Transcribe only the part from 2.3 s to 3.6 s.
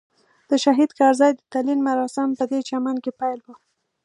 پدې چمن کې پیل وو.